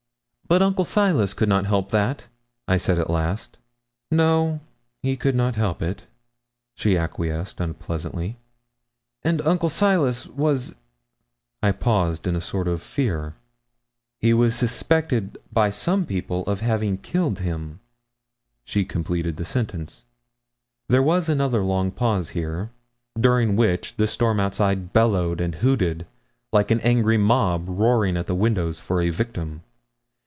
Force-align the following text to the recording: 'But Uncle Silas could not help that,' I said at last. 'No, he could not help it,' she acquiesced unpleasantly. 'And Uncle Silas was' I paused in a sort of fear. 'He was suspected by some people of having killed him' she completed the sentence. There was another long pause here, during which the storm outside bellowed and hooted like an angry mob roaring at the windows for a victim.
'But 0.47 0.61
Uncle 0.61 0.83
Silas 0.83 1.33
could 1.33 1.47
not 1.47 1.65
help 1.65 1.91
that,' 1.91 2.27
I 2.67 2.75
said 2.75 2.99
at 2.99 3.09
last. 3.09 3.57
'No, 4.11 4.59
he 5.01 5.15
could 5.15 5.33
not 5.33 5.55
help 5.55 5.81
it,' 5.81 6.03
she 6.75 6.97
acquiesced 6.97 7.61
unpleasantly. 7.61 8.35
'And 9.23 9.39
Uncle 9.47 9.69
Silas 9.69 10.27
was' 10.27 10.75
I 11.63 11.71
paused 11.71 12.27
in 12.27 12.35
a 12.35 12.41
sort 12.41 12.67
of 12.67 12.81
fear. 12.83 13.35
'He 14.19 14.33
was 14.33 14.53
suspected 14.53 15.37
by 15.53 15.69
some 15.69 16.05
people 16.05 16.43
of 16.47 16.59
having 16.59 16.97
killed 16.97 17.39
him' 17.39 17.79
she 18.65 18.83
completed 18.83 19.37
the 19.37 19.45
sentence. 19.45 20.03
There 20.89 21.01
was 21.01 21.29
another 21.29 21.63
long 21.63 21.91
pause 21.91 22.31
here, 22.31 22.71
during 23.17 23.55
which 23.55 23.95
the 23.95 24.05
storm 24.05 24.41
outside 24.41 24.91
bellowed 24.91 25.39
and 25.39 25.55
hooted 25.55 26.05
like 26.51 26.71
an 26.71 26.81
angry 26.81 27.17
mob 27.17 27.69
roaring 27.69 28.17
at 28.17 28.27
the 28.27 28.35
windows 28.35 28.81
for 28.81 28.99
a 29.01 29.11
victim. 29.11 29.63